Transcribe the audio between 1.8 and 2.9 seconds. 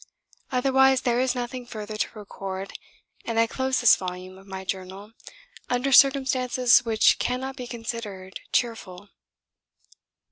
to record,